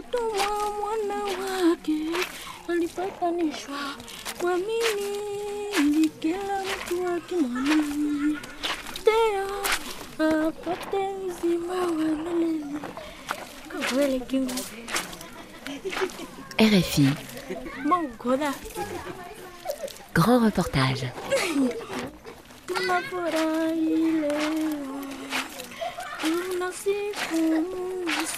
akatumwa 0.00 0.70
mwana 0.80 1.24
wake 1.24 1.98
alipatanishwa 2.68 3.78
kuamini 4.40 5.18
ili 5.78 6.08
kila 6.08 6.62
mtu 6.64 7.08
akimwamini 7.08 8.38
tena 9.04 9.46
apate 10.48 11.08
uzima 11.26 11.74
wa 11.74 11.86
milele. 11.88 12.80
Kwa 13.70 13.80
kweli 13.96 14.20
Kingu, 14.20 14.54
RFI, 16.60 17.08
grand 20.14 20.44
reportage. 20.44 21.10
tunafurahi 22.66 24.10
leo, 24.10 25.00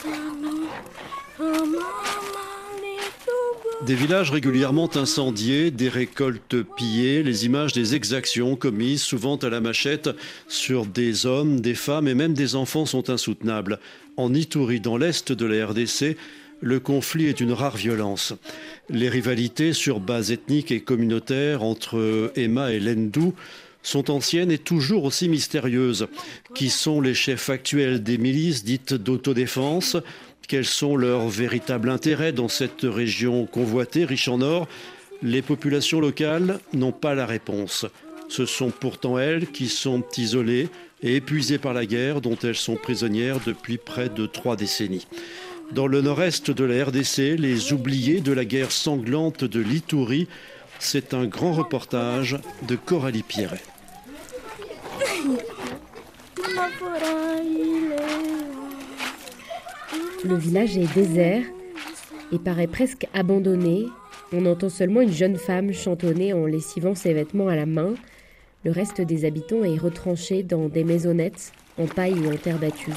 sana. 0.02 0.52
Des 3.86 3.94
villages 3.94 4.32
régulièrement 4.32 4.90
incendiés, 4.96 5.70
des 5.70 5.88
récoltes 5.88 6.62
pillées, 6.76 7.22
les 7.22 7.46
images 7.46 7.72
des 7.72 7.94
exactions 7.94 8.56
commises 8.56 9.02
souvent 9.02 9.36
à 9.36 9.48
la 9.48 9.60
machette 9.60 10.10
sur 10.48 10.84
des 10.84 11.26
hommes, 11.26 11.60
des 11.60 11.74
femmes 11.74 12.08
et 12.08 12.14
même 12.14 12.34
des 12.34 12.56
enfants 12.56 12.86
sont 12.86 13.08
insoutenables. 13.08 13.78
En 14.16 14.34
Ituri, 14.34 14.80
dans 14.80 14.96
l'est 14.96 15.30
de 15.30 15.46
la 15.46 15.66
RDC, 15.66 16.16
le 16.60 16.80
conflit 16.80 17.26
est 17.26 17.40
une 17.40 17.52
rare 17.52 17.76
violence. 17.76 18.34
Les 18.90 19.08
rivalités 19.08 19.72
sur 19.72 20.00
base 20.00 20.32
ethnique 20.32 20.72
et 20.72 20.80
communautaire 20.80 21.62
entre 21.62 22.32
Emma 22.34 22.72
et 22.72 22.80
Lendou 22.80 23.32
sont 23.82 24.10
anciennes 24.10 24.50
et 24.50 24.58
toujours 24.58 25.04
aussi 25.04 25.28
mystérieuses. 25.28 26.08
Qui 26.54 26.68
sont 26.68 27.00
les 27.00 27.14
chefs 27.14 27.48
actuels 27.48 28.02
des 28.02 28.18
milices 28.18 28.64
dites 28.64 28.92
d'autodéfense? 28.92 29.96
Quels 30.48 30.64
sont 30.64 30.96
leurs 30.96 31.28
véritables 31.28 31.90
intérêts 31.90 32.32
dans 32.32 32.48
cette 32.48 32.80
région 32.82 33.44
convoitée, 33.44 34.06
riche 34.06 34.28
en 34.28 34.40
or? 34.40 34.66
Les 35.22 35.42
populations 35.42 36.00
locales 36.00 36.58
n'ont 36.72 36.90
pas 36.90 37.14
la 37.14 37.26
réponse. 37.26 37.84
Ce 38.30 38.46
sont 38.46 38.70
pourtant 38.70 39.18
elles 39.18 39.48
qui 39.48 39.68
sont 39.68 40.02
isolées 40.16 40.70
et 41.02 41.16
épuisées 41.16 41.58
par 41.58 41.74
la 41.74 41.84
guerre 41.84 42.22
dont 42.22 42.36
elles 42.42 42.56
sont 42.56 42.76
prisonnières 42.76 43.40
depuis 43.44 43.76
près 43.76 44.08
de 44.08 44.24
trois 44.24 44.56
décennies. 44.56 45.06
Dans 45.72 45.86
le 45.86 46.00
nord-est 46.00 46.50
de 46.50 46.64
la 46.64 46.82
RDC, 46.86 47.36
les 47.38 47.74
oubliés 47.74 48.22
de 48.22 48.32
la 48.32 48.46
guerre 48.46 48.72
sanglante 48.72 49.44
de 49.44 49.60
l'Itourie, 49.60 50.28
c'est 50.78 51.12
un 51.12 51.26
grand 51.26 51.52
reportage 51.52 52.38
de 52.66 52.74
Coralie 52.74 53.22
Pierret. 53.22 53.60
Le 60.24 60.34
village 60.34 60.76
est 60.76 60.92
désert 60.94 61.44
et 62.32 62.38
paraît 62.38 62.66
presque 62.66 63.06
abandonné. 63.14 63.86
On 64.32 64.46
entend 64.46 64.68
seulement 64.68 65.00
une 65.00 65.12
jeune 65.12 65.36
femme 65.36 65.72
chantonner 65.72 66.32
en 66.32 66.44
lessivant 66.44 66.96
ses 66.96 67.14
vêtements 67.14 67.46
à 67.46 67.54
la 67.54 67.66
main. 67.66 67.94
Le 68.64 68.72
reste 68.72 69.00
des 69.00 69.24
habitants 69.24 69.62
est 69.62 69.78
retranché 69.78 70.42
dans 70.42 70.68
des 70.68 70.82
maisonnettes 70.82 71.52
en 71.78 71.86
paille 71.86 72.14
ou 72.14 72.32
en 72.32 72.36
terre 72.36 72.58
battue. 72.58 72.90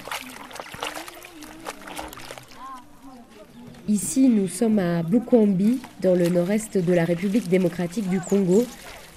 Ici, 3.88 4.28
nous 4.28 4.48
sommes 4.48 4.80
à 4.80 5.04
Bukwambi, 5.04 5.80
dans 6.02 6.16
le 6.16 6.28
nord-est 6.28 6.80
de 6.80 6.94
la 6.94 7.06
République 7.06 7.50
démocratique 7.50 8.10
du 8.10 8.20
Congo, 8.20 8.66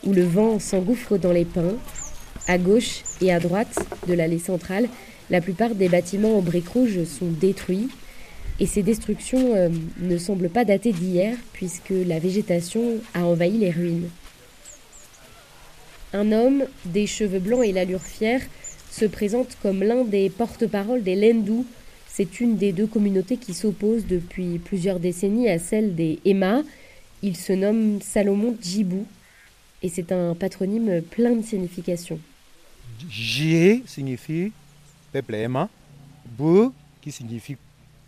où 0.05 0.13
le 0.13 0.25
vent 0.25 0.59
s'engouffre 0.59 1.17
dans 1.17 1.33
les 1.33 1.47
pins. 1.47 1.75
À 2.49 2.59
gauche 2.59 3.03
et 3.23 3.33
à 3.33 3.41
droite 3.41 3.79
de 4.07 4.13
l'allée 4.13 4.39
centrale, 4.39 4.89
la 5.31 5.41
plupart 5.41 5.75
des 5.75 5.89
bâtiments 5.89 6.39
en 6.39 6.43
briques 6.43 6.69
rouges 6.69 7.05
sont 7.05 7.29
détruits. 7.29 7.89
Et 8.61 8.67
ces 8.67 8.83
destructions 8.83 9.57
euh, 9.57 9.69
ne 9.99 10.17
semblent 10.17 10.49
pas 10.49 10.65
dater 10.65 10.93
d'hier, 10.93 11.37
puisque 11.53 11.91
la 11.91 12.21
végétation 12.21 12.99
a 13.13 13.25
envahi 13.25 13.59
les 13.59 13.71
ruines. 13.71 14.09
Un 16.13 16.31
homme, 16.31 16.65
des 16.85 17.09
cheveux 17.09 17.41
blancs 17.41 17.65
et 17.65 17.73
l'allure 17.73 18.03
fière, 18.03 18.41
se 18.93 19.05
présente 19.05 19.57
comme 19.61 19.83
l'un 19.83 20.05
des 20.05 20.31
porte-parole 20.31 21.03
des 21.03 21.17
Lendu. 21.17 21.65
C'est 22.07 22.41
une 22.41 22.57
des 22.57 22.71
deux 22.71 22.87
communautés 22.87 23.39
qui 23.39 23.55
s'opposent 23.55 24.07
depuis 24.07 24.61
plusieurs 24.61 25.01
décennies 25.01 25.49
à 25.49 25.59
celle 25.59 25.97
des 25.97 26.21
Emma. 26.25 26.63
Il 27.23 27.37
se 27.37 27.53
nomme 27.53 28.01
Salomon 28.01 28.57
Djibou 28.63 29.05
et 29.83 29.89
c'est 29.89 30.13
un 30.13 30.37
patronyme 30.37 31.03
plein 31.03 31.35
de 31.35 31.45
significations. 31.45 32.21
J 33.11 33.83
signifie 33.87 34.53
peuple 35.15 35.37
aimant. 35.37 35.69
Bou 36.27 36.75
qui 37.01 37.13
signifie 37.13 37.57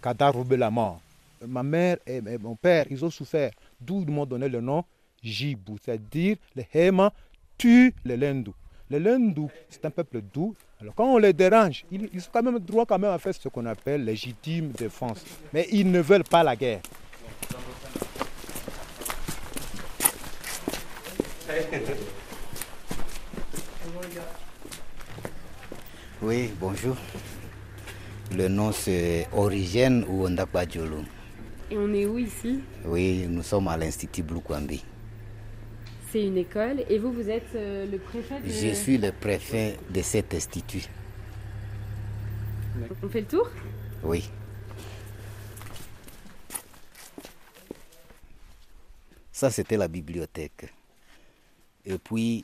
cadavre 0.03 0.45
de 0.45 0.57
la 0.57 0.71
mort. 0.71 1.01
Ma 1.47 1.63
mère 1.63 1.99
et 2.05 2.21
mon 2.39 2.57
père, 2.57 2.87
ils 2.91 3.05
ont 3.05 3.11
souffert. 3.11 3.53
D'où 3.81 4.03
ils 4.03 4.11
m'ont 4.11 4.27
donné 4.27 4.49
le 4.49 4.61
nom 4.61 4.85
Jibou, 5.23 5.77
c'est-à-dire 5.83 6.37
les 6.57 6.67
Héma 6.75 7.13
tuent 7.57 7.95
les 8.05 8.17
Lendou. 8.17 8.55
Les 8.91 8.99
Lendou, 8.99 9.49
c'est 9.69 9.85
un 9.85 9.91
peuple 9.91 10.21
doux. 10.21 10.57
Alors 10.81 10.95
quand 10.95 11.07
on 11.07 11.19
les 11.19 11.33
dérange, 11.33 11.85
ils, 11.93 12.09
ils 12.13 12.21
ont 12.21 12.31
quand 12.33 12.43
même 12.43 12.59
droit 12.59 12.85
quand 12.87 12.99
même 12.99 13.13
à 13.13 13.19
faire 13.19 13.35
ce 13.35 13.49
qu'on 13.49 13.67
appelle 13.67 14.05
légitime 14.05 14.71
défense. 14.73 15.25
Mais 15.53 15.69
ils 15.71 15.89
ne 15.91 16.01
veulent 16.01 16.25
pas 16.25 16.43
la 16.43 16.57
guerre. 16.57 16.81
Oui, 26.23 26.51
bonjour. 26.59 26.97
Le 28.35 28.49
nom 28.49 28.73
c'est 28.73 29.29
Origène 29.33 30.03
ou 30.09 30.25
Ondakbadjolo. 30.25 31.05
Et 31.71 31.77
on 31.77 31.93
est 31.93 32.07
où 32.07 32.17
ici? 32.19 32.61
Oui, 32.87 33.27
nous 33.29 33.43
sommes 33.43 33.69
à 33.69 33.77
l'Institut 33.77 34.23
Bloukwambi. 34.23 34.83
C'est 36.11 36.27
une 36.27 36.39
école 36.39 36.85
et 36.89 36.99
vous, 36.99 37.13
vous 37.13 37.29
êtes 37.29 37.55
euh, 37.55 37.85
le 37.85 37.99
préfet 37.99 38.41
de... 38.41 38.49
Je 38.49 38.75
suis 38.75 38.97
le 38.97 39.13
préfet 39.13 39.77
de 39.91 40.01
cet 40.01 40.33
institut. 40.33 40.87
On 43.03 43.09
fait 43.11 43.21
le 43.21 43.27
tour? 43.27 43.51
Oui. 44.03 44.31
Ça, 49.33 49.51
c'était 49.51 49.77
la 49.77 49.89
bibliothèque. 49.89 50.73
Et 51.85 51.99
puis, 51.99 52.43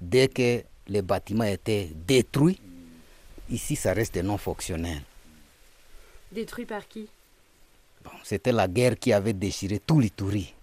dès 0.00 0.26
que 0.26 0.62
les 0.88 1.02
bâtiments 1.02 1.44
étaient 1.44 1.90
détruits, 1.94 2.60
ici, 3.50 3.76
ça 3.76 3.92
reste 3.92 4.16
non 4.16 4.38
fonctionnel. 4.38 5.02
Détruit 6.32 6.66
par 6.66 6.88
qui? 6.88 7.08
Bon, 8.04 8.10
C'était 8.22 8.52
la 8.52 8.68
guerre 8.68 8.98
qui 8.98 9.12
avait 9.12 9.32
déchiré 9.32 9.80
tout 9.80 10.00
l'Itourie. 10.00 10.54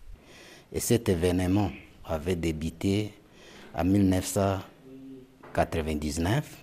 Et 0.72 0.79
cet 0.79 1.09
événement 1.09 1.72
avait 2.06 2.35
débuté 2.35 3.13
en 3.75 3.84
1999. 3.84 6.57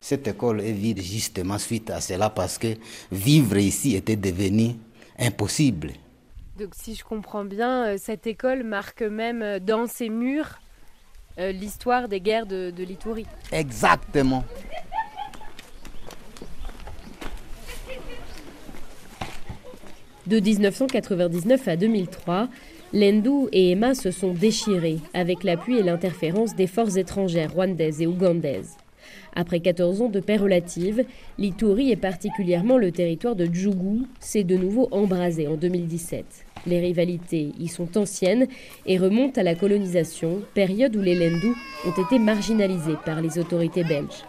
Cette 0.00 0.28
école 0.28 0.60
est 0.60 0.72
vide 0.72 1.00
justement 1.00 1.58
suite 1.58 1.90
à 1.90 2.00
cela 2.00 2.30
parce 2.30 2.58
que 2.58 2.76
vivre 3.10 3.56
ici 3.56 3.96
était 3.96 4.16
devenu 4.16 4.76
impossible. 5.18 5.92
Donc 6.58 6.74
si 6.74 6.94
je 6.94 7.02
comprends 7.02 7.44
bien, 7.44 7.86
euh, 7.86 7.96
cette 7.98 8.26
école 8.26 8.62
marque 8.62 9.02
même 9.02 9.42
euh, 9.42 9.58
dans 9.58 9.86
ses 9.86 10.08
murs 10.08 10.60
euh, 11.38 11.50
l'histoire 11.50 12.08
des 12.08 12.20
guerres 12.20 12.46
de, 12.46 12.70
de 12.70 12.84
l'Itourie. 12.84 13.26
Exactement. 13.50 14.44
De 20.26 20.40
1999 20.40 21.68
à 21.68 21.76
2003, 21.76 22.48
Lendu 22.94 23.48
et 23.52 23.72
Emma 23.72 23.94
se 23.94 24.10
sont 24.10 24.32
déchirés 24.32 24.96
avec 25.12 25.44
l'appui 25.44 25.76
et 25.76 25.82
l'interférence 25.82 26.54
des 26.54 26.66
forces 26.66 26.96
étrangères 26.96 27.52
rwandaises 27.52 28.00
et 28.00 28.06
ougandaises. 28.06 28.78
Après 29.36 29.60
14 29.60 30.00
ans 30.00 30.08
de 30.08 30.20
paix 30.20 30.38
relative, 30.38 31.04
l'Ituri 31.36 31.90
et 31.90 31.96
particulièrement 31.96 32.78
le 32.78 32.90
territoire 32.90 33.36
de 33.36 33.44
Djougou 33.52 34.06
s'est 34.18 34.44
de 34.44 34.56
nouveau 34.56 34.88
embrasé 34.92 35.46
en 35.46 35.56
2017. 35.56 36.24
Les 36.66 36.80
rivalités 36.80 37.52
y 37.60 37.68
sont 37.68 37.98
anciennes 37.98 38.46
et 38.86 38.96
remontent 38.96 39.38
à 39.38 39.44
la 39.44 39.54
colonisation, 39.54 40.40
période 40.54 40.96
où 40.96 41.02
les 41.02 41.16
Lendu 41.16 41.52
ont 41.86 42.02
été 42.02 42.18
marginalisés 42.18 42.96
par 43.04 43.20
les 43.20 43.38
autorités 43.38 43.84
belges. 43.84 44.24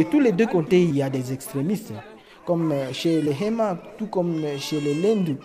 De 0.00 0.04
tous 0.04 0.18
les 0.20 0.32
deux 0.32 0.46
côtés, 0.46 0.82
il 0.82 0.96
y 0.96 1.02
a 1.02 1.10
des 1.10 1.30
extrémistes, 1.30 1.92
comme 2.46 2.72
euh, 2.72 2.90
chez 2.90 3.20
les 3.20 3.36
Hema, 3.38 3.76
tout 3.98 4.06
comme 4.06 4.42
euh, 4.42 4.56
chez 4.56 4.80
les 4.80 4.94
Lendu. 4.94 5.36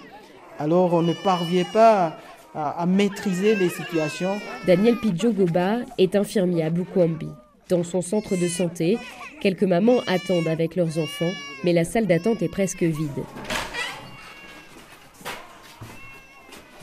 Alors 0.60 0.94
on 0.94 1.02
ne 1.02 1.12
parvient 1.12 1.66
pas 1.66 2.18
à, 2.54 2.70
à 2.82 2.86
maîtriser 2.86 3.58
les 3.58 3.68
situations. 3.68 4.40
Daniel 4.66 4.96
Pidjogoba 4.96 5.80
est 5.98 6.16
infirmier 6.16 6.64
à 6.64 6.70
Bukwambi. 6.70 7.28
Dans 7.68 7.84
son 7.84 8.02
centre 8.02 8.38
de 8.38 8.48
santé, 8.48 8.98
quelques 9.42 9.64
mamans 9.64 10.00
attendent 10.08 10.48
avec 10.48 10.78
leurs 10.78 10.98
enfants, 11.00 11.34
mais 11.66 11.74
la 11.74 11.84
salle 11.84 12.08
d'attente 12.08 12.42
est 12.42 12.48
presque 12.48 12.84
vide. 12.84 13.26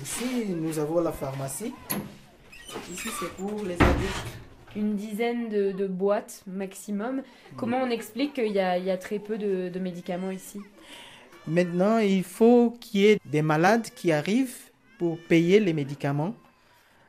Ici, 0.02 0.26
nous 0.60 0.78
avons 0.78 1.00
la 1.00 1.12
pharmacie. 1.12 1.72
Ici, 2.92 3.08
c'est 3.18 3.32
pour 3.38 3.64
les 3.64 3.76
adultes. 3.76 4.51
Une 4.76 4.96
dizaine 4.96 5.48
de, 5.48 5.86
boîtes 5.86 6.42
maximum. 6.46 7.22
Comment 7.56 7.78
on 7.82 7.90
explique 7.90 8.34
qu'il 8.34 8.52
y 8.52 8.60
a 8.60 8.96
très 8.96 9.18
peu 9.18 9.38
de, 9.38 9.68
de 9.68 9.78
médicaments 9.78 10.30
ici? 10.30 10.60
Maintenant, 11.46 11.98
il 11.98 12.22
faut 12.22 12.76
qu'il 12.80 13.00
y 13.00 13.06
ait 13.06 13.18
des 13.24 13.42
malades 13.42 13.88
qui 13.94 14.12
arrivent 14.12 14.70
pour 14.98 15.18
payer 15.18 15.58
les 15.58 15.72
médicaments. 15.72 16.34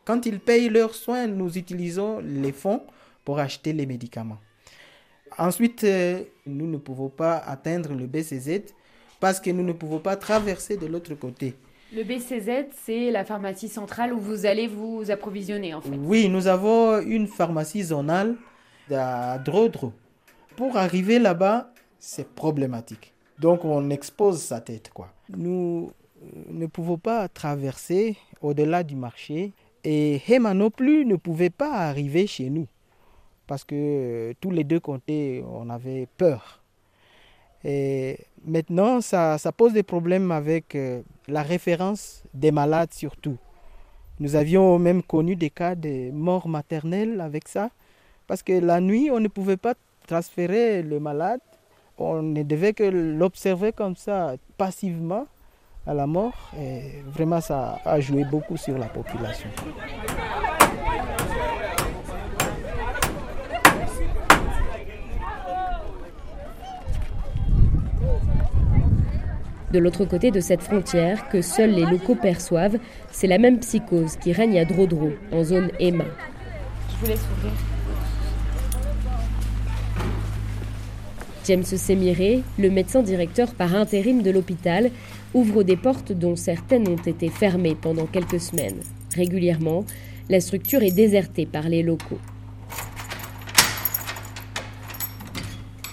Quand 0.06 0.26
ils 0.26 0.40
payent 0.40 0.70
leurs 0.70 0.96
soins, 0.96 1.28
nous 1.28 1.58
utilisons 1.58 2.20
les 2.20 2.52
fonds 2.52 2.82
pour 3.24 3.40
acheter 3.40 3.72
les 3.74 3.86
médicaments. 3.86 4.40
Ensuite, 5.38 5.84
euh, 5.84 6.24
nous 6.46 6.68
ne 6.68 6.78
pouvons 6.78 7.10
pas 7.10 7.38
atteindre 7.38 7.94
le 7.94 8.06
BCZ 8.06 8.74
parce 9.20 9.40
que 9.40 9.50
nous 9.52 9.64
ne 9.64 9.74
pouvons 9.74 10.00
pas 10.00 10.16
traverser 10.16 10.78
de 10.78 10.86
l'autre 10.86 11.14
côté. 11.16 11.56
Le 11.96 12.04
BCZ, 12.04 12.70
c'est 12.84 13.12
la 13.12 13.24
pharmacie 13.24 13.70
centrale 13.70 14.14
où 14.14 14.20
vous 14.20 14.48
allez 14.48 14.68
vous 14.68 15.12
approvisionner 15.12 15.76
en 15.76 15.82
fait. 15.82 15.92
Oui, 15.96 16.28
nous 16.28 16.48
avons 16.48 17.00
une 17.00 17.28
pharmacie 17.28 17.84
zonale 17.84 18.36
à 18.92 19.38
Drodro. 19.38 19.94
Pour 20.56 20.78
arriver 20.78 21.20
là-bas, 21.20 21.72
c'est 22.00 22.28
problématique. 22.28 23.14
Donc 23.38 23.64
on 23.64 23.92
expose 23.92 24.42
sa 24.42 24.60
tête, 24.60 24.90
quoi. 24.92 25.14
Nous 25.38 25.92
euh, 26.24 26.28
ne 26.50 26.66
pouvons 26.66 26.98
pas 26.98 27.28
traverser 27.28 28.18
au-delà 28.42 28.82
du 28.84 28.96
marché 28.96 29.52
et 29.84 30.20
Hema 30.28 30.54
plus 30.72 31.06
ne 31.06 31.16
pouvait 31.16 31.52
pas 31.52 31.74
arriver 31.74 32.26
chez 32.26 32.50
nous 32.50 32.68
parce 33.46 33.64
que 33.64 33.76
euh, 33.76 34.34
tous 34.42 34.50
les 34.50 34.64
deux 34.64 34.80
côtés, 34.80 35.44
on 35.48 35.70
avait 35.70 36.08
peur. 36.18 36.64
Et 37.64 38.18
maintenant, 38.46 39.00
ça, 39.00 39.38
ça 39.38 39.52
pose 39.52 39.74
des 39.74 39.84
problèmes 39.84 40.32
avec 40.32 40.76
euh, 40.76 41.02
la 41.28 41.42
référence 41.44 42.24
des 42.34 42.52
malades 42.52 42.94
surtout. 42.94 43.38
Nous 44.20 44.36
avions 44.36 44.78
même 44.80 45.02
connu 45.02 45.36
des 45.36 45.50
cas 45.50 45.76
de 45.76 46.12
mort 46.12 46.48
maternelle 46.48 47.20
avec 47.22 47.48
ça, 47.48 47.70
parce 48.28 48.44
que 48.44 48.54
la 48.54 48.80
nuit, 48.80 49.10
on 49.12 49.20
ne 49.20 49.28
pouvait 49.28 49.58
pas 49.58 49.74
transférer 50.08 50.84
le 50.84 51.00
malade, 51.00 51.42
on 51.98 52.22
ne 52.22 52.44
devait 52.44 52.74
que 52.74 52.84
l'observer 52.84 53.72
comme 53.72 53.96
ça 53.96 54.36
passivement 54.58 55.26
à 55.86 55.94
la 55.94 56.08
mort, 56.08 56.52
et 56.60 57.02
vraiment 57.08 57.42
ça 57.42 57.80
a 57.84 58.00
joué 58.00 58.24
beaucoup 58.24 58.58
sur 58.58 58.78
la 58.78 58.88
population. 58.88 59.50
De 69.74 69.80
l'autre 69.80 70.06
côté 70.06 70.30
de 70.30 70.40
cette 70.40 70.62
frontière, 70.62 71.28
que 71.30 71.42
seuls 71.42 71.72
les 71.72 71.88
locaux 71.88 72.14
perçoivent, 72.14 72.78
c'est 73.12 73.26
la 73.26 73.40
même 73.40 73.58
psychose 73.58 74.18
qui 74.18 74.32
règne 74.32 74.60
à 74.60 74.66
Drodro, 74.66 75.14
en 75.32 75.44
zone 75.44 75.72
EMA. 75.80 76.04
Je 76.90 76.96
vous 77.00 77.08
laisse 77.08 77.26
ouvrir. 77.36 77.54
James 81.48 81.64
Semiré, 81.64 82.44
le 82.60 82.70
médecin 82.70 83.02
directeur 83.02 83.56
par 83.56 83.74
intérim 83.74 84.22
de 84.22 84.30
l'hôpital, 84.30 84.92
ouvre 85.34 85.64
des 85.64 85.76
portes 85.76 86.12
dont 86.12 86.36
certaines 86.36 86.88
ont 86.88 86.96
été 86.96 87.30
fermées 87.30 87.76
pendant 87.76 88.06
quelques 88.06 88.42
semaines. 88.42 88.80
Régulièrement, 89.16 89.86
la 90.30 90.40
structure 90.40 90.84
est 90.84 90.96
désertée 90.96 91.48
par 91.48 91.68
les 91.68 91.82
locaux. 91.82 92.20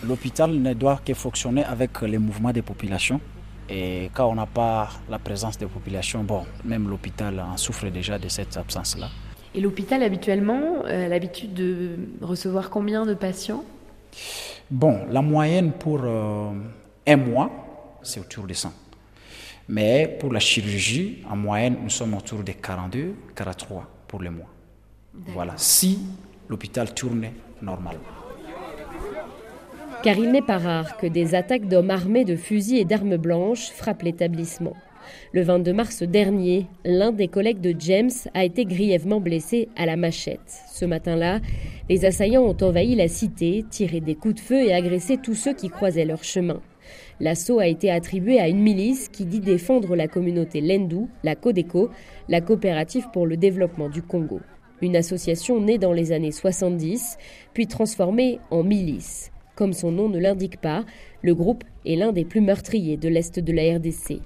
L'hôpital 0.07 0.51
ne 0.53 0.75
doit 0.75 1.01
que 1.03 1.15
fonctionner 1.15 1.65
avec 1.65 2.03
les 2.03 2.19
mouvements 2.19 2.53
des 2.53 2.63
populations. 2.63 3.23
Et 3.71 4.11
quand 4.13 4.29
on 4.29 4.35
n'a 4.35 4.47
pas 4.47 4.89
la 5.09 5.19
présence 5.19 5.57
des 5.57 5.67
populations, 5.67 6.25
bon, 6.25 6.45
même 6.65 6.89
l'hôpital 6.89 7.39
en 7.39 7.57
souffre 7.57 7.87
déjà 7.89 8.19
de 8.19 8.29
cette 8.29 8.57
absence-là. 8.57 9.09
Et 9.55 9.61
l'hôpital, 9.61 10.03
habituellement, 10.03 10.85
euh, 10.87 11.07
a 11.07 11.09
l'habitude 11.09 11.55
de 11.55 11.97
recevoir 12.21 12.69
combien 12.69 13.07
de 13.07 13.15
patients? 13.15 13.65
Bon, 14.71 15.07
la 15.09 15.23
moyenne 15.23 15.73
pour 15.73 16.01
euh, 16.03 16.51
un 17.07 17.17
mois, 17.17 17.51
c'est 18.03 18.21
autour 18.21 18.47
de 18.47 18.55
100. 18.55 18.73
Mais 19.69 20.17
pour 20.19 20.33
la 20.33 20.41
chirurgie, 20.41 21.23
en 21.31 21.37
moyenne, 21.37 21.77
nous 21.83 21.91
sommes 21.91 22.15
autour 22.15 22.43
de 22.43 22.53
42, 22.53 23.15
43 23.37 23.87
pour 24.09 24.21
le 24.21 24.31
mois. 24.31 24.49
Voilà, 25.15 25.55
si 25.57 26.01
l'hôpital 26.49 26.93
tourne 26.93 27.27
normalement. 27.63 28.20
Car 30.03 30.17
il 30.17 30.33
n'est 30.33 30.41
pas 30.41 30.57
rare 30.57 30.97
que 30.97 31.07
des 31.07 31.35
attaques 31.35 31.69
d'hommes 31.69 31.91
armés 31.91 32.25
de 32.25 32.35
fusils 32.35 32.79
et 32.79 32.87
d'armes 32.87 33.19
blanches 33.19 33.71
frappent 33.71 34.03
l'établissement. 34.03 34.73
Le 35.35 35.43
22 35.43 35.75
mars 35.75 36.03
dernier, 36.03 36.67
l'un 36.87 37.13
des 37.13 37.29
collègues 37.29 37.61
de 37.61 37.75
James 37.79 38.11
a 38.33 38.45
été 38.45 38.65
grièvement 38.65 39.21
blessé 39.21 39.69
à 39.77 39.85
la 39.85 39.97
machette. 39.97 40.63
Ce 40.73 40.87
matin-là, 40.87 41.41
les 41.91 42.07
assaillants 42.07 42.45
ont 42.45 42.57
envahi 42.63 42.95
la 42.95 43.09
cité, 43.09 43.63
tiré 43.69 44.01
des 44.01 44.15
coups 44.15 44.37
de 44.37 44.41
feu 44.41 44.63
et 44.63 44.73
agressé 44.73 45.19
tous 45.19 45.35
ceux 45.35 45.53
qui 45.53 45.69
croisaient 45.69 46.07
leur 46.07 46.25
chemin. 46.25 46.63
L'assaut 47.21 47.59
a 47.59 47.67
été 47.67 47.91
attribué 47.91 48.41
à 48.41 48.49
une 48.49 48.63
milice 48.63 49.11
qui 49.11 49.27
dit 49.27 49.41
défendre 49.41 49.97
la 49.97 50.09
communauté 50.09 50.63
Lendu, 50.63 51.09
la 51.25 51.37
Codeco, 51.37 51.91
la 52.31 52.41
coopérative 52.41 53.09
pour 53.13 53.27
le 53.27 53.37
développement 53.37 53.91
du 53.91 54.01
Congo. 54.01 54.41
Une 54.81 54.97
association 54.97 55.61
née 55.61 55.77
dans 55.77 55.93
les 55.93 56.11
années 56.13 56.33
70, 56.33 57.19
puis 57.53 57.67
transformée 57.67 58.39
en 58.51 58.65
milice. 58.65 59.31
Comme 59.61 59.75
son 59.75 59.93
nom 59.93 60.09
ne 60.09 60.19
l'indique 60.19 60.59
pas, 60.59 60.87
le 61.21 61.35
groupe 61.35 61.65
est 61.85 61.95
l'un 61.95 62.13
des 62.13 62.25
plus 62.25 62.41
meurtriers 62.41 62.97
de 62.97 63.11
l'Est 63.11 63.39
de 63.39 63.53
la 63.53 63.77
RDC. 63.77 64.23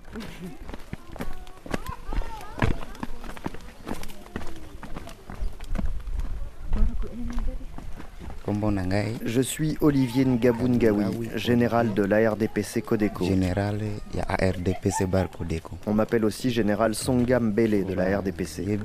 Je 9.25 9.41
suis 9.41 9.77
Olivier 9.81 10.25
Ngabou 10.25 10.69
Ngawi, 10.69 11.31
général 11.35 11.93
de 11.95 12.05
l'ARDPC 12.05 12.83
Codeco. 12.85 13.25
Général 13.25 13.81
ya 14.15 14.23
ARDPC 14.29 15.07
bar 15.09 15.29
Codeco. 15.31 15.79
On 15.89 15.95
m'appelle 15.95 16.25
aussi 16.25 16.51
général 16.51 16.95
Songam 16.95 17.51
Bele 17.51 17.85
de 17.85 17.95
la 17.95 18.21
RDPC. 18.21 18.79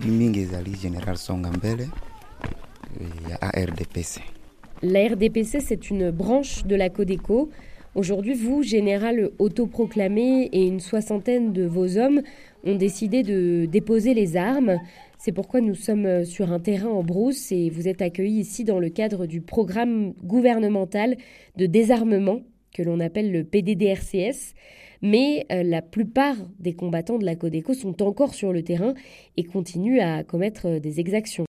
La 4.81 5.09
RDPC, 5.09 5.59
c'est 5.59 5.89
une 5.89 6.09
branche 6.09 6.63
de 6.65 6.73
la 6.73 6.89
Codeco. 6.89 7.49
Aujourd'hui, 7.95 8.33
vous, 8.33 8.63
général 8.63 9.29
autoproclamé, 9.37 10.49
et 10.53 10.65
une 10.65 10.79
soixantaine 10.79 11.51
de 11.51 11.65
vos 11.65 11.97
hommes 11.97 12.21
ont 12.63 12.75
décidé 12.75 13.21
de 13.21 13.65
déposer 13.65 14.13
les 14.13 14.37
armes. 14.37 14.77
C'est 15.17 15.33
pourquoi 15.33 15.59
nous 15.59 15.75
sommes 15.75 16.23
sur 16.23 16.53
un 16.53 16.61
terrain 16.61 16.87
en 16.87 17.03
brousse 17.03 17.51
et 17.51 17.69
vous 17.69 17.89
êtes 17.89 18.01
accueillis 18.01 18.39
ici 18.39 18.63
dans 18.63 18.79
le 18.79 18.89
cadre 18.89 19.25
du 19.25 19.41
programme 19.41 20.13
gouvernemental 20.23 21.17
de 21.57 21.65
désarmement 21.65 22.39
que 22.73 22.81
l'on 22.81 23.01
appelle 23.01 23.33
le 23.33 23.43
PDDRCS. 23.43 24.53
Mais 25.01 25.45
euh, 25.51 25.63
la 25.63 25.81
plupart 25.81 26.35
des 26.59 26.73
combattants 26.73 27.17
de 27.17 27.25
la 27.25 27.35
Codeco 27.35 27.73
sont 27.73 28.01
encore 28.01 28.33
sur 28.33 28.53
le 28.53 28.63
terrain 28.63 28.93
et 29.35 29.43
continuent 29.43 29.99
à 29.99 30.23
commettre 30.23 30.67
euh, 30.67 30.79
des 30.79 31.01
exactions. 31.01 31.45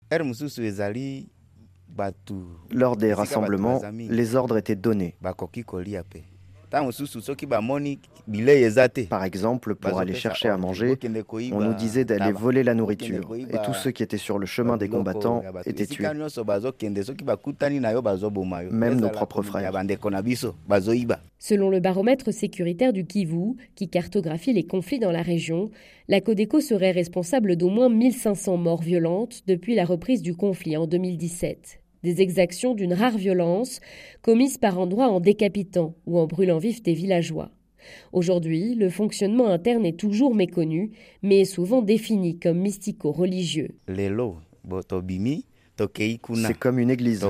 Lors 2.71 2.97
des 2.97 3.13
rassemblements, 3.13 3.81
les 3.93 4.37
ordres 4.37 4.57
étaient 4.57 4.77
donnés. 4.77 5.15
Par 9.09 9.25
exemple, 9.25 9.75
pour 9.77 9.99
aller 9.99 10.15
chercher 10.15 10.49
à 10.49 10.57
manger, 10.57 10.99
on 11.53 11.61
nous 11.61 11.75
disait 11.75 12.05
d'aller 12.05 12.33
voler 12.33 12.65
la 12.65 12.75
nourriture. 12.75 13.35
Et 13.37 13.59
tous 13.65 13.75
ceux 13.75 13.93
qui 13.93 14.03
étaient 14.03 14.19
sur 14.19 14.39
le 14.39 14.47
chemin 14.47 14.77
des 14.77 14.89
combattants 14.89 15.43
étaient 15.65 15.87
tués. 15.87 16.07
Même 18.71 19.01
nos 19.01 19.11
propres 19.11 19.43
frères. 19.43 19.73
Selon 21.39 21.71
le 21.71 21.81
baromètre 21.81 22.33
sécuritaire 22.33 22.93
du 22.93 23.07
Kivu, 23.07 23.57
qui 23.75 23.89
cartographie 23.89 24.53
les 24.53 24.67
conflits 24.67 24.99
dans 24.99 25.13
la 25.13 25.23
région, 25.23 25.71
la 26.09 26.21
Codeco 26.21 26.61
serait 26.61 26.93
responsable 26.93 27.57
d'au 27.57 27.69
moins 27.69 27.89
1500 27.89 28.57
morts 28.57 28.83
violentes 28.83 29.43
depuis 29.47 29.75
la 29.75 29.85
reprise 29.85 30.23
du 30.23 30.35
conflit 30.35 30.77
en 30.77 30.87
2017. 30.87 31.81
Des 32.03 32.21
exactions 32.21 32.75
d'une 32.75 32.95
rare 32.95 33.17
violence, 33.17 33.81
commises 34.23 34.59
par 34.59 34.79
endroits 34.79 35.09
en 35.09 35.21
décapitant 35.21 35.95
ou 36.07 36.19
en 36.19 36.27
brûlant 36.27 36.59
vif 36.59 36.83
des 36.83 36.95
villageois. 36.95 37.51
Aujourd'hui, 38.13 38.75
le 38.75 38.91
fonctionnement 38.91 39.49
interne 39.49 39.87
est 39.87 39.99
toujours 39.99 40.35
méconnu, 40.35 40.91
mais 41.23 41.41
est 41.41 41.45
souvent 41.45 41.83
défini 41.83 42.39
comme 42.39 42.59
mystico-religieux. 42.59 43.71
C'est 45.79 46.59
comme 46.59 46.79
une 46.79 46.91
église. 46.91 47.27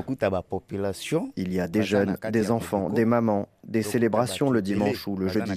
Il 1.37 1.52
y 1.52 1.61
a 1.61 1.68
des 1.68 1.82
jeunes, 1.82 2.16
des 2.30 2.50
enfants, 2.50 2.90
des 2.90 3.04
mamans, 3.04 3.49
des 3.66 3.82
célébrations 3.82 4.50
le 4.50 4.62
dimanche 4.62 5.06
ou 5.06 5.16
le 5.16 5.28
jeudi. 5.28 5.50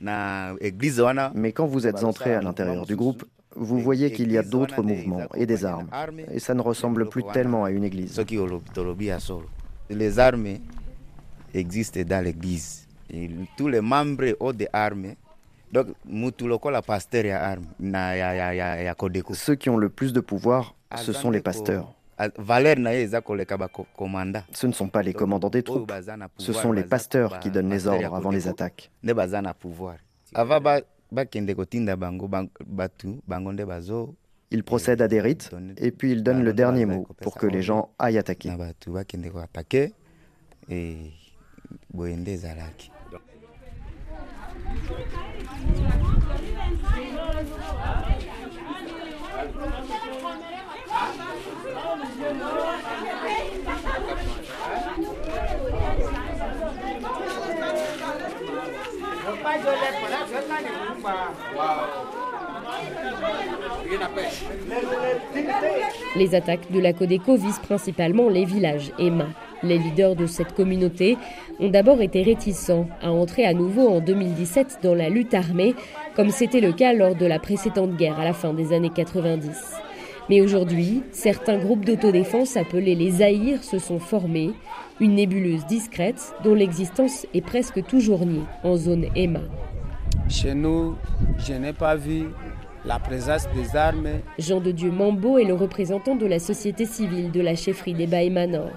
Mais 0.00 1.52
quand 1.52 1.66
vous 1.66 1.86
êtes 1.86 2.02
entré 2.04 2.34
à 2.34 2.40
l'intérieur 2.40 2.86
du 2.86 2.96
groupe, 2.96 3.24
vous 3.56 3.78
voyez 3.80 4.12
qu'il 4.12 4.30
y 4.32 4.38
a 4.38 4.42
d'autres 4.42 4.82
mouvements 4.82 5.26
et 5.34 5.46
des 5.46 5.64
armes. 5.64 5.88
Et 6.32 6.38
ça 6.38 6.54
ne 6.54 6.60
ressemble 6.62 7.08
plus 7.08 7.24
tellement 7.32 7.64
à 7.64 7.70
une 7.70 7.84
église. 7.84 8.20
les 9.90 10.18
armes 10.18 10.46
existent 11.52 12.00
dans 12.06 12.24
l'église. 12.24 12.86
Tous 13.56 13.68
les 13.68 13.80
membres 13.80 14.36
ont 14.40 14.52
des 14.52 14.68
armes. 14.72 15.14
Ceux 19.32 19.54
qui 19.56 19.70
ont 19.70 19.76
le 19.76 19.88
plus 19.88 20.12
de 20.12 20.20
pouvoir, 20.20 20.74
ce 20.96 21.12
sont 21.12 21.30
les 21.30 21.40
pasteurs. 21.40 21.92
Ce 24.52 24.66
ne 24.66 24.72
sont 24.72 24.88
pas 24.88 25.02
les 25.02 25.14
commandants 25.14 25.48
des 25.50 25.62
troupes, 25.62 25.90
ce 26.38 26.52
sont 26.52 26.72
les 26.72 26.84
pasteurs 26.84 27.40
qui 27.40 27.50
donnent 27.50 27.70
les 27.70 27.86
ordres 27.86 28.14
avant 28.14 28.30
les 28.30 28.46
attaques. 28.48 28.90
Ils 34.52 34.64
procèdent 34.64 35.02
à 35.02 35.08
des 35.08 35.20
rites 35.20 35.50
et 35.76 35.90
puis 35.92 36.12
ils 36.12 36.22
donnent 36.22 36.42
le 36.44 36.52
dernier 36.52 36.84
mot 36.84 37.06
pour 37.22 37.36
que 37.36 37.46
les 37.46 37.62
gens 37.62 37.90
aillent 37.98 38.18
attaquer. 38.18 38.50
Les 66.16 66.34
attaques 66.34 66.70
de 66.70 66.80
la 66.80 66.92
Codeco 66.92 67.36
visent 67.36 67.58
principalement 67.58 68.28
les 68.28 68.44
villages 68.44 68.92
Emma. 68.98 69.26
Les 69.62 69.78
leaders 69.78 70.16
de 70.16 70.26
cette 70.26 70.54
communauté 70.54 71.18
ont 71.58 71.68
d'abord 71.68 72.00
été 72.00 72.22
réticents 72.22 72.88
à 73.02 73.10
entrer 73.10 73.44
à 73.44 73.52
nouveau 73.52 73.88
en 73.88 74.00
2017 74.00 74.78
dans 74.82 74.94
la 74.94 75.10
lutte 75.10 75.34
armée, 75.34 75.74
comme 76.16 76.30
c'était 76.30 76.60
le 76.60 76.72
cas 76.72 76.94
lors 76.94 77.14
de 77.14 77.26
la 77.26 77.38
précédente 77.38 77.96
guerre 77.96 78.18
à 78.18 78.24
la 78.24 78.32
fin 78.32 78.54
des 78.54 78.72
années 78.72 78.90
90. 78.94 79.89
Mais 80.30 80.40
aujourd'hui, 80.40 81.02
certains 81.10 81.58
groupes 81.58 81.84
d'autodéfense 81.84 82.56
appelés 82.56 82.94
les 82.94 83.10
Zaïrs 83.10 83.64
se 83.64 83.80
sont 83.80 83.98
formés, 83.98 84.52
une 85.00 85.16
nébuleuse 85.16 85.66
discrète 85.66 86.34
dont 86.44 86.54
l'existence 86.54 87.26
est 87.34 87.40
presque 87.40 87.84
toujours 87.84 88.24
niée 88.24 88.44
en 88.62 88.76
zone 88.76 89.06
Emma. 89.16 89.40
Chez 90.28 90.54
nous, 90.54 90.94
je 91.36 91.54
n'ai 91.54 91.72
pas 91.72 91.96
vu 91.96 92.26
la 92.84 93.00
présence 93.00 93.48
des 93.56 93.74
armes. 93.74 94.20
Jean 94.38 94.60
de 94.60 94.70
Dieu 94.70 94.92
Mambo 94.92 95.36
est 95.36 95.44
le 95.44 95.54
représentant 95.54 96.14
de 96.14 96.26
la 96.26 96.38
société 96.38 96.86
civile 96.86 97.32
de 97.32 97.40
la 97.40 97.56
chefferie 97.56 97.94
des 97.94 98.06
Baïma 98.06 98.46
Nord. 98.46 98.70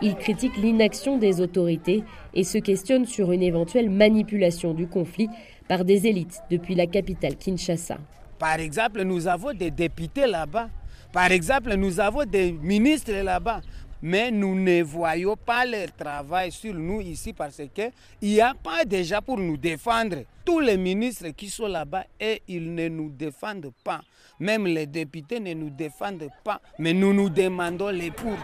Il 0.00 0.14
critique 0.14 0.56
l'inaction 0.56 1.18
des 1.18 1.42
autorités 1.42 2.04
et 2.32 2.42
se 2.42 2.56
questionne 2.56 3.04
sur 3.04 3.32
une 3.32 3.42
éventuelle 3.42 3.90
manipulation 3.90 4.72
du 4.72 4.86
conflit 4.86 5.28
par 5.68 5.84
des 5.84 6.06
élites 6.06 6.40
depuis 6.50 6.74
la 6.74 6.86
capitale 6.86 7.36
Kinshasa. 7.36 7.98
Par 8.38 8.60
exemple, 8.60 9.02
nous 9.02 9.28
avons 9.28 9.52
des 9.52 9.70
députés 9.70 10.26
là-bas. 10.26 10.70
Par 11.16 11.32
exemple, 11.32 11.74
nous 11.76 11.98
avons 11.98 12.26
des 12.26 12.52
ministres 12.52 13.10
là-bas. 13.10 13.62
Mais 14.02 14.30
nous 14.30 14.54
ne 14.54 14.82
voyons 14.82 15.34
pas 15.34 15.64
leur 15.64 15.90
travail 15.96 16.52
sur 16.52 16.74
nous 16.74 17.00
ici 17.00 17.32
parce 17.32 17.62
qu'il 17.72 17.90
n'y 18.20 18.38
a 18.38 18.52
pas 18.52 18.84
déjà 18.84 19.22
pour 19.22 19.38
nous 19.38 19.56
défendre. 19.56 20.16
Tous 20.44 20.60
les 20.60 20.76
ministres 20.76 21.28
qui 21.28 21.48
sont 21.48 21.68
là-bas, 21.68 22.04
et 22.20 22.42
ils 22.46 22.74
ne 22.74 22.88
nous 22.88 23.08
défendent 23.08 23.72
pas. 23.82 24.02
Même 24.38 24.66
les 24.66 24.84
députés 24.84 25.40
ne 25.40 25.54
nous 25.54 25.70
défendent 25.70 26.28
pas. 26.44 26.60
Mais 26.78 26.92
nous 26.92 27.14
nous 27.14 27.30
demandons 27.30 27.88
les 27.88 28.10
pour. 28.10 28.36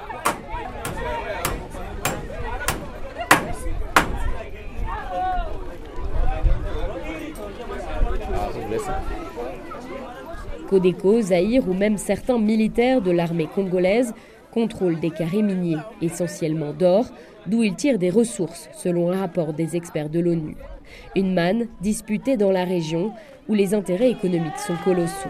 Codeco, 10.73 11.21
Zahir 11.21 11.69
ou 11.69 11.75
même 11.75 11.99
certains 11.99 12.39
militaires 12.39 13.03
de 13.03 13.11
l'armée 13.11 13.47
congolaise 13.47 14.15
contrôlent 14.51 14.99
des 14.99 15.11
carrés 15.11 15.43
miniers, 15.43 15.77
essentiellement 16.01 16.73
d'or, 16.73 17.05
d'où 17.47 17.63
ils 17.63 17.75
tirent 17.75 17.99
des 17.99 18.09
ressources, 18.09 18.71
selon 18.73 19.13
un 19.13 19.21
rapport 19.21 19.53
des 19.53 19.77
experts 19.77 20.09
de 20.09 20.21
l'ONU. 20.21 20.57
Une 21.15 21.35
manne 21.35 21.67
disputée 21.83 22.39
dans 22.39 22.51
la 22.51 22.65
région 22.65 23.13
où 23.51 23.55
les 23.55 23.75
intérêts 23.75 24.13
économiques 24.13 24.59
sont 24.59 24.77
colossaux. 24.83 25.29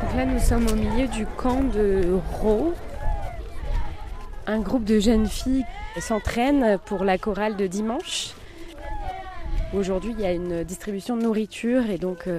Donc 0.00 0.16
là, 0.16 0.24
nous 0.24 0.40
sommes 0.40 0.66
au 0.68 0.74
milieu 0.74 1.06
du 1.06 1.26
camp 1.26 1.62
de 1.62 2.18
Ro. 2.40 2.74
Un 4.46 4.58
groupe 4.58 4.84
de 4.84 4.98
jeunes 4.98 5.28
filles 5.28 5.64
s'entraînent 6.00 6.78
pour 6.84 7.04
la 7.04 7.18
chorale 7.18 7.56
de 7.56 7.66
dimanche. 7.68 8.34
Aujourd'hui, 9.74 10.14
il 10.18 10.20
y 10.20 10.26
a 10.26 10.32
une 10.32 10.64
distribution 10.64 11.16
de 11.16 11.22
nourriture 11.22 11.88
et 11.88 11.96
donc 11.96 12.26
euh, 12.26 12.38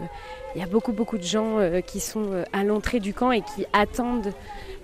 il 0.53 0.61
y 0.61 0.63
a 0.63 0.67
beaucoup 0.67 0.91
beaucoup 0.91 1.17
de 1.17 1.23
gens 1.23 1.57
euh, 1.57 1.81
qui 1.81 1.99
sont 1.99 2.31
euh, 2.31 2.43
à 2.53 2.63
l'entrée 2.63 2.99
du 2.99 3.11
camp 3.11 3.31
et 3.31 3.41
qui 3.41 3.65
attendent 3.73 4.31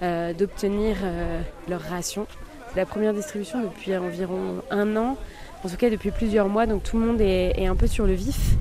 d'obtenir 0.01 0.95
leur 1.67 1.81
ration. 1.81 2.25
C'est 2.69 2.77
la 2.77 2.85
première 2.85 3.13
distribution 3.13 3.59
depuis 3.61 3.97
environ 3.97 4.63
un 4.71 4.95
an, 4.95 5.17
en 5.61 5.67
tout 5.67 5.75
cas 5.75 5.89
depuis 5.89 6.11
plusieurs 6.11 6.47
mois, 6.47 6.65
donc 6.65 6.83
tout 6.83 6.97
le 6.97 7.05
monde 7.05 7.19
est, 7.19 7.67
un 7.67 7.75
peu 7.75 7.85
sur 7.85 8.05
le 8.05 8.13
vif. 8.13 8.55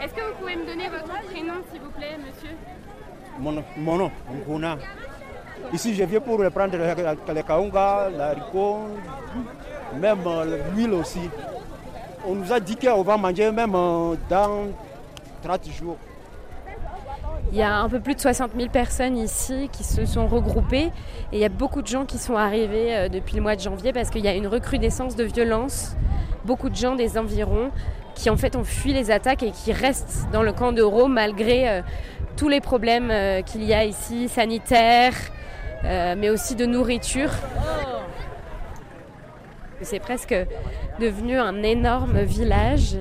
Est-ce 0.00 0.14
que 0.14 0.20
vous 0.20 0.38
pouvez 0.38 0.54
me 0.54 0.66
donner 0.66 0.88
votre 0.88 1.08
prénom, 1.24 1.54
s'il 1.72 1.80
vous 1.80 1.90
plaît, 1.90 2.16
monsieur? 2.24 2.54
Mon, 3.40 3.96
nom, 3.96 4.12
Nguna. 4.46 4.78
Ici, 5.72 5.96
je 5.96 6.04
viens 6.04 6.20
pour 6.20 6.38
prendre 6.52 6.76
les 7.34 7.42
kaunga, 7.42 8.08
l'haricot, 8.08 8.86
même 9.94 10.18
euh, 10.26 10.58
l'huile 10.74 10.92
aussi. 10.94 11.30
On 12.26 12.34
nous 12.34 12.52
a 12.52 12.60
dit 12.60 12.76
qu'on 12.76 13.02
va 13.02 13.16
manger 13.16 13.50
même 13.50 13.74
euh, 13.74 14.14
dans 14.28 14.66
30 15.42 15.70
jours. 15.72 15.96
Il 17.50 17.56
y 17.56 17.62
a 17.62 17.78
un 17.78 17.88
peu 17.88 18.00
plus 18.00 18.14
de 18.14 18.20
60 18.20 18.50
000 18.56 18.68
personnes 18.68 19.16
ici 19.16 19.70
qui 19.72 19.82
se 19.82 20.04
sont 20.04 20.26
regroupées 20.26 20.90
et 21.32 21.36
il 21.36 21.38
y 21.38 21.44
a 21.44 21.48
beaucoup 21.48 21.80
de 21.80 21.86
gens 21.86 22.04
qui 22.04 22.18
sont 22.18 22.36
arrivés 22.36 22.94
euh, 22.94 23.08
depuis 23.08 23.36
le 23.36 23.42
mois 23.42 23.56
de 23.56 23.60
janvier 23.60 23.92
parce 23.92 24.10
qu'il 24.10 24.22
y 24.22 24.28
a 24.28 24.34
une 24.34 24.46
recrudescence 24.46 25.16
de 25.16 25.24
violence. 25.24 25.96
Beaucoup 26.44 26.68
de 26.68 26.76
gens 26.76 26.94
des 26.94 27.16
environs 27.16 27.70
qui 28.14 28.28
en 28.28 28.36
fait 28.36 28.56
ont 28.56 28.64
fui 28.64 28.92
les 28.92 29.10
attaques 29.10 29.42
et 29.42 29.50
qui 29.50 29.72
restent 29.72 30.26
dans 30.32 30.42
le 30.42 30.52
camp 30.52 30.72
d'Euro 30.72 31.06
malgré 31.06 31.82
tous 32.36 32.48
les 32.48 32.60
problèmes 32.60 33.12
qu'il 33.44 33.62
y 33.62 33.72
a 33.72 33.84
ici, 33.84 34.28
sanitaires, 34.28 35.14
mais 35.84 36.28
aussi 36.28 36.56
de 36.56 36.66
nourriture. 36.66 37.30
C'est 39.82 40.00
presque 40.00 40.34
devenu 41.00 41.38
un 41.38 41.62
énorme 41.62 42.20
village. 42.22 42.96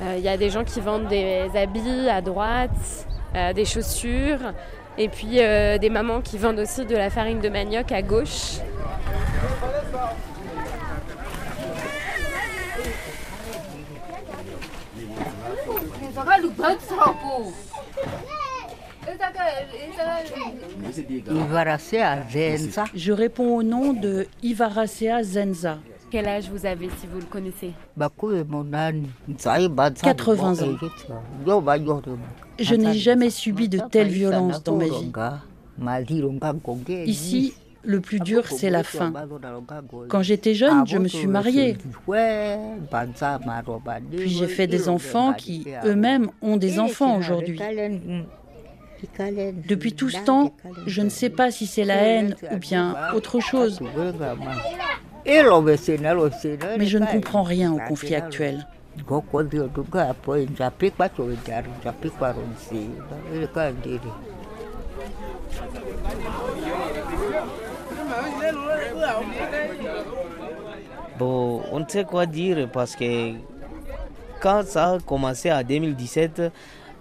Il 0.00 0.06
euh, 0.06 0.18
y 0.18 0.28
a 0.28 0.36
des 0.36 0.50
gens 0.50 0.62
qui 0.62 0.80
vendent 0.80 1.08
des 1.08 1.48
habits 1.54 2.08
à 2.08 2.20
droite, 2.20 3.06
euh, 3.34 3.52
des 3.52 3.64
chaussures, 3.64 4.52
et 4.98 5.08
puis 5.08 5.40
euh, 5.40 5.78
des 5.78 5.90
mamans 5.90 6.20
qui 6.20 6.38
vendent 6.38 6.58
aussi 6.58 6.84
de 6.84 6.94
la 6.94 7.10
farine 7.10 7.40
de 7.40 7.48
manioc 7.48 7.92
à 7.92 8.02
gauche. 8.02 8.58
Je 22.94 23.12
réponds 23.12 23.56
au 23.56 23.62
nom 23.62 23.92
de 23.92 24.26
Ivaracea 24.42 25.22
Zenza. 25.22 25.78
Quel 26.10 26.28
âge 26.28 26.48
vous 26.50 26.66
avez 26.66 26.88
si 27.00 27.06
vous 27.06 27.18
le 27.18 27.24
connaissez 27.24 27.72
80 30.02 30.62
ans. 30.62 30.76
Je 32.58 32.74
n'ai 32.74 32.94
jamais 32.94 33.30
subi 33.30 33.68
de 33.68 33.78
telles 33.90 34.08
violences 34.08 34.62
dans 34.62 34.76
ma 34.76 34.84
vie. 34.84 35.12
Ici, 37.06 37.54
le 37.82 38.00
plus 38.00 38.20
dur, 38.20 38.46
c'est 38.46 38.70
la 38.70 38.82
faim. 38.82 39.12
Quand 40.08 40.22
j'étais 40.22 40.54
jeune, 40.54 40.86
je 40.86 40.98
me 40.98 41.08
suis 41.08 41.26
mariée. 41.26 41.76
Puis 44.16 44.28
j'ai 44.28 44.46
fait 44.48 44.66
des 44.66 44.88
enfants 44.88 45.32
qui, 45.34 45.66
eux-mêmes, 45.84 46.30
ont 46.42 46.56
des 46.56 46.78
enfants 46.78 47.16
aujourd'hui. 47.16 47.60
Depuis 49.68 49.92
tout 49.92 50.08
ce 50.08 50.18
temps, 50.24 50.54
je 50.86 51.02
ne 51.02 51.10
sais 51.10 51.30
pas 51.30 51.50
si 51.50 51.66
c'est 51.66 51.84
la 51.84 51.96
haine 51.96 52.34
ou 52.52 52.56
bien 52.56 52.96
autre 53.14 53.40
chose. 53.40 53.80
Mais 56.78 56.86
je 56.86 56.98
ne 56.98 57.06
comprends 57.06 57.42
rien 57.42 57.72
au 57.72 57.78
conflit 57.78 58.14
actuel. 58.14 58.66
Bon, 71.18 71.62
on 71.72 71.80
ne 71.80 71.84
sait 71.88 72.04
quoi 72.04 72.26
dire 72.26 72.68
parce 72.72 72.94
que 72.94 73.32
quand 74.40 74.62
ça 74.64 74.92
a 74.92 74.98
commencé 75.00 75.50
en 75.50 75.62
2017, 75.62 76.42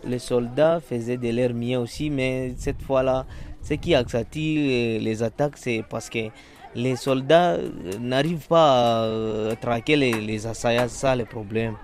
les 0.05 0.19
soldats 0.19 0.79
faisaient 0.79 1.17
de 1.17 1.29
l'air 1.29 1.53
mien 1.53 1.79
aussi, 1.79 2.09
mais 2.09 2.53
cette 2.57 2.81
fois-là, 2.81 3.25
ce 3.61 3.73
qui 3.73 3.93
a 3.95 3.99
accentué 3.99 4.99
les 4.99 5.23
attaques, 5.23 5.57
c'est 5.57 5.83
parce 5.89 6.09
que 6.09 6.29
les 6.75 6.95
soldats 6.97 7.57
n'arrivent 7.99 8.47
pas 8.47 9.05
à 9.05 9.55
traquer 9.55 9.95
les, 9.95 10.45
assaillants, 10.45 10.89
ça 10.89 11.15
le 11.15 11.25
problème. 11.25 11.75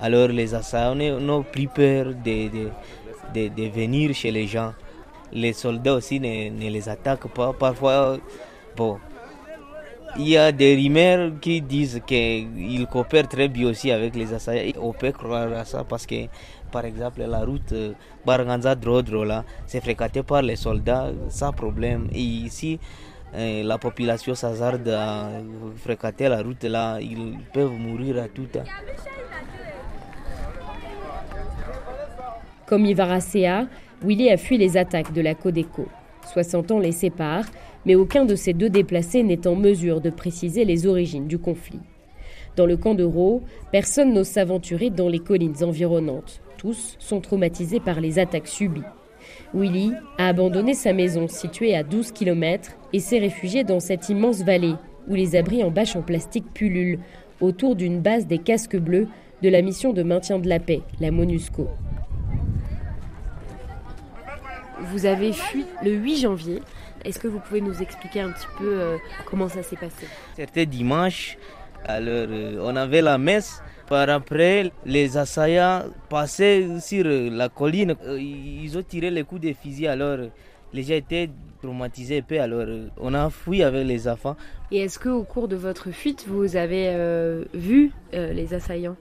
Alors 0.00 0.28
les 0.28 0.54
assaillants 0.54 1.18
ont 1.28 1.42
pris 1.42 1.66
peur 1.66 2.12
de, 2.24 3.68
venir 3.70 4.14
chez 4.14 4.30
les 4.30 4.46
gens. 4.46 4.74
Les 5.32 5.52
soldats 5.52 5.94
aussi 5.94 6.20
ne, 6.20 6.50
les 6.70 6.88
attaquent 6.88 7.28
pas. 7.28 7.52
Parfois, 7.52 8.18
bon, 8.76 8.98
il 10.18 10.28
y 10.28 10.36
a 10.36 10.52
des 10.52 10.74
rumeurs 10.74 11.32
qui 11.40 11.60
disent 11.62 12.00
qu'ils 12.06 12.86
coopèrent 12.86 13.28
très 13.28 13.48
bien 13.48 13.68
aussi 13.68 13.90
avec 13.90 14.14
les 14.14 14.32
assaillants. 14.34 14.72
On 14.80 14.92
peut 14.92 15.12
croire 15.12 15.52
à 15.52 15.64
ça 15.64 15.84
parce 15.84 16.06
que, 16.06 16.26
par 16.70 16.84
exemple, 16.84 17.22
la 17.26 17.44
route 17.44 17.74
Baranganza-Drodro, 18.26 19.24
là, 19.24 19.44
c'est 19.66 19.80
fréquenté 19.80 20.22
par 20.22 20.42
les 20.42 20.56
soldats 20.56 21.10
sans 21.30 21.52
problème. 21.52 22.08
Et 22.12 22.20
ici, 22.20 22.78
la 23.34 23.78
population 23.78 24.34
s'hazarde 24.34 24.88
à 24.88 25.30
fréquenter 25.76 26.28
la 26.28 26.42
route 26.42 26.64
là, 26.64 26.98
ils 27.00 27.38
peuvent 27.52 27.72
mourir 27.72 28.22
à 28.22 28.28
tout. 28.28 28.48
Comme 32.66 32.84
Ivaracea, 32.84 33.66
Willy 34.04 34.30
a 34.30 34.36
fui 34.36 34.58
les 34.58 34.76
attaques 34.76 35.12
de 35.12 35.20
la 35.20 35.34
Codeco. 35.34 35.88
60 36.32 36.70
ans 36.72 36.78
les 36.78 36.92
séparent, 36.92 37.46
mais 37.86 37.94
aucun 37.94 38.24
de 38.24 38.34
ces 38.34 38.52
deux 38.52 38.68
déplacés 38.68 39.22
n'est 39.22 39.46
en 39.46 39.54
mesure 39.54 40.00
de 40.00 40.10
préciser 40.10 40.64
les 40.64 40.86
origines 40.86 41.26
du 41.26 41.38
conflit. 41.38 41.80
Dans 42.56 42.66
le 42.66 42.76
camp 42.76 42.94
de 42.94 43.04
Ro, 43.04 43.42
personne 43.72 44.12
n'ose 44.12 44.26
s'aventurer 44.26 44.90
dans 44.90 45.08
les 45.08 45.20
collines 45.20 45.62
environnantes. 45.62 46.40
Tous 46.56 46.96
sont 46.98 47.20
traumatisés 47.20 47.80
par 47.80 48.00
les 48.00 48.18
attaques 48.18 48.48
subies. 48.48 48.82
Willy 49.54 49.92
a 50.18 50.28
abandonné 50.28 50.74
sa 50.74 50.92
maison 50.92 51.28
située 51.28 51.74
à 51.74 51.82
12 51.82 52.12
km 52.12 52.72
et 52.92 53.00
s'est 53.00 53.18
réfugié 53.18 53.64
dans 53.64 53.80
cette 53.80 54.08
immense 54.08 54.42
vallée 54.42 54.74
où 55.08 55.14
les 55.14 55.36
abris 55.36 55.64
en 55.64 55.70
bâches 55.70 55.96
en 55.96 56.02
plastique 56.02 56.52
pullulent 56.52 57.00
autour 57.40 57.76
d'une 57.76 58.00
base 58.00 58.26
des 58.26 58.38
casques 58.38 58.76
bleus 58.76 59.08
de 59.42 59.48
la 59.48 59.62
mission 59.62 59.92
de 59.92 60.02
maintien 60.02 60.38
de 60.38 60.48
la 60.48 60.58
paix, 60.58 60.82
la 61.00 61.10
MONUSCO. 61.10 61.68
Vous 64.80 65.06
avez 65.06 65.32
fui 65.32 65.64
le 65.84 65.92
8 65.92 66.16
janvier. 66.20 66.62
Est-ce 67.04 67.18
que 67.18 67.28
vous 67.28 67.40
pouvez 67.40 67.60
nous 67.60 67.82
expliquer 67.82 68.20
un 68.20 68.30
petit 68.30 68.46
peu 68.58 68.80
euh, 68.80 68.96
comment 69.26 69.48
ça 69.48 69.62
s'est 69.62 69.76
passé? 69.76 70.06
C'était 70.36 70.66
dimanche. 70.66 71.36
Alors, 71.84 72.26
euh, 72.28 72.60
on 72.62 72.74
avait 72.76 73.02
la 73.02 73.18
messe. 73.18 73.62
Par 73.88 74.08
après, 74.10 74.70
les 74.84 75.16
assaillants 75.16 75.84
passaient 76.08 76.78
sur 76.80 77.04
la 77.06 77.48
colline. 77.48 77.94
Euh, 78.04 78.20
Ils 78.20 78.76
ont 78.76 78.82
tiré 78.82 79.10
les 79.10 79.24
coups 79.24 79.40
de 79.40 79.52
fusil. 79.54 79.86
Alors, 79.86 80.18
les 80.72 80.82
gens 80.82 80.94
étaient 80.94 81.30
traumatisés 81.62 82.22
peu. 82.22 82.40
Alors, 82.40 82.66
on 82.98 83.14
a 83.14 83.30
fui 83.30 83.62
avec 83.62 83.86
les 83.86 84.06
enfants. 84.06 84.36
Et 84.70 84.80
est-ce 84.80 84.98
qu'au 84.98 85.22
cours 85.22 85.48
de 85.48 85.56
votre 85.56 85.90
fuite, 85.90 86.26
vous 86.28 86.56
avez 86.56 87.44
vu 87.54 87.92
les 88.12 88.52
assaillants? 88.52 88.96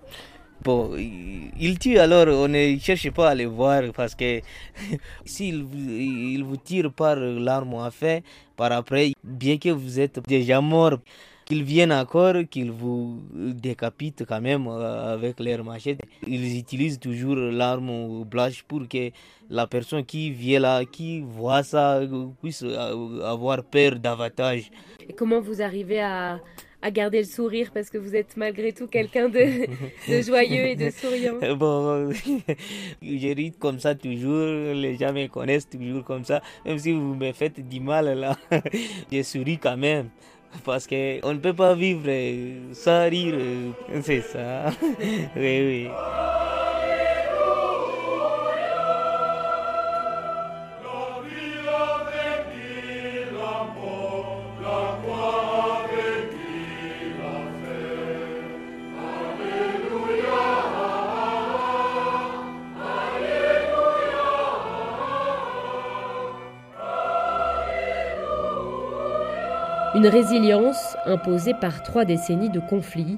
Bon, 0.64 0.96
il 0.98 1.78
tue 1.80 2.00
alors 2.00 2.28
on 2.28 2.48
ne 2.48 2.78
cherche 2.80 3.12
pas 3.12 3.30
à 3.30 3.36
les 3.36 3.46
voir 3.46 3.84
parce 3.96 4.16
que 4.16 4.42
s'il 5.26 5.66
il 5.76 6.44
vous 6.44 6.58
tire 6.58 6.92
par 6.92 7.16
l'arme 7.16 7.76
à 7.76 7.92
feu, 7.92 8.22
par 8.56 8.72
après, 8.72 9.14
bien 9.24 9.58
que 9.58 9.70
vous 9.70 10.00
êtes 10.00 10.20
déjà 10.28 10.60
mort, 10.60 10.98
qu'ils 11.48 11.64
viennent 11.64 11.94
encore, 11.94 12.36
qu'ils 12.50 12.72
vous 12.72 13.22
décapitent 13.34 14.26
quand 14.28 14.42
même 14.42 14.68
avec 14.68 15.40
leur 15.40 15.64
machette. 15.64 16.02
Ils 16.28 16.58
utilisent 16.60 17.00
toujours 17.00 17.38
l'arme 17.38 18.24
blanche 18.26 18.64
pour 18.64 18.88
que 18.88 19.12
la 19.50 19.66
personne 19.66 20.06
qui 20.06 20.32
vient 20.32 20.60
là, 20.60 20.84
qui 20.84 21.22
voit 21.22 21.64
ça, 21.64 22.02
puisse 22.42 22.64
avoir 23.24 23.64
peur 23.64 23.96
davantage. 23.98 24.70
Et 25.08 25.14
comment 25.14 25.40
vous 25.40 25.62
arrivez 25.62 26.02
à, 26.02 26.42
à 26.82 26.92
garder 26.92 27.20
le 27.20 27.26
sourire 27.26 27.72
parce 27.74 27.90
que 27.90 27.98
vous 27.98 28.14
êtes 28.14 28.36
malgré 28.36 28.74
tout 28.74 28.88
quelqu'un 28.88 29.30
de, 29.30 29.68
de, 30.12 30.22
joyeux 30.22 30.68
et 30.68 30.76
de 30.76 30.90
souriant? 30.90 31.36
Bon, 31.56 32.12
je 33.02 33.36
ris 33.36 33.54
comme 33.58 33.80
ça 33.80 33.96
toujours, 33.96 34.74
les 34.74 34.98
gens 34.98 35.14
me 35.14 35.28
connaissent 35.28 35.70
toujours 35.70 36.04
comme 36.04 36.26
ça, 36.26 36.42
même 36.66 36.78
si 36.78 36.92
vous 36.92 37.16
me 37.16 37.32
faites 37.32 37.66
du 37.68 37.80
mal 37.80 38.20
là, 38.20 38.36
je 39.12 39.24
souris 39.24 39.58
quand 39.58 39.78
même. 39.78 40.10
Parce 40.64 40.88
qu'on 40.88 41.34
ne 41.34 41.38
peut 41.40 41.54
pas 41.54 41.76
vivre 41.76 42.10
sans 42.74 43.10
rire, 43.10 43.36
c'est 44.02 44.22
ça. 44.22 44.72
oui, 44.82 45.08
oui. 45.36 45.88
Une 69.98 70.06
résilience 70.06 70.96
imposée 71.08 71.56
par 71.60 71.82
trois 71.82 72.06
décennies 72.06 72.52
de 72.52 72.60
conflits. 72.60 73.18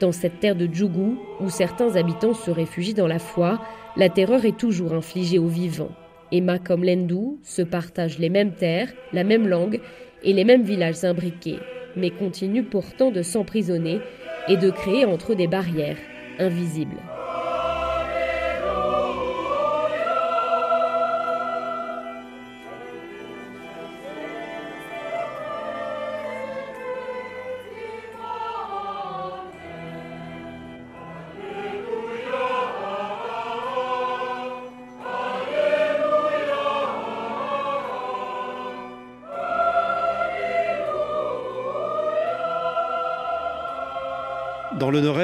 Dans 0.00 0.12
cette 0.12 0.38
terre 0.38 0.54
de 0.54 0.68
Djougou, 0.70 1.18
où 1.40 1.48
certains 1.48 1.96
habitants 1.96 2.34
se 2.34 2.50
réfugient 2.50 2.92
dans 2.92 3.06
la 3.06 3.18
foi, 3.18 3.58
la 3.96 4.10
terreur 4.10 4.44
est 4.44 4.58
toujours 4.58 4.92
infligée 4.92 5.38
aux 5.38 5.46
vivants. 5.46 5.92
Emma 6.30 6.58
comme 6.58 6.84
Lendou 6.84 7.38
se 7.42 7.62
partagent 7.62 8.18
les 8.18 8.28
mêmes 8.28 8.52
terres, 8.52 8.92
la 9.14 9.24
même 9.24 9.48
langue 9.48 9.80
et 10.22 10.34
les 10.34 10.44
mêmes 10.44 10.62
villages 10.62 11.04
imbriqués, 11.04 11.58
mais 11.96 12.10
continuent 12.10 12.68
pourtant 12.68 13.10
de 13.10 13.22
s'emprisonner 13.22 14.00
et 14.46 14.58
de 14.58 14.68
créer 14.68 15.06
entre 15.06 15.32
eux 15.32 15.36
des 15.36 15.48
barrières 15.48 15.96
invisibles. 16.38 16.98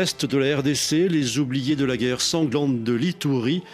De 0.06 0.38
la 0.38 0.58
RDC, 0.58 1.10
les 1.10 1.38
oubliés 1.40 1.74
de 1.74 1.84
la 1.84 1.96
guerre 1.96 2.20
sanglante 2.20 2.84
de 2.84 2.92
l'Itourie, 2.92 3.64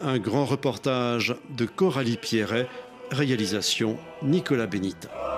un 0.00 0.18
grand 0.18 0.44
reportage 0.44 1.34
de 1.50 1.64
Coralie 1.66 2.16
Pierret, 2.16 2.68
réalisation 3.10 3.98
Nicolas 4.22 4.68
Benita. 4.68 5.29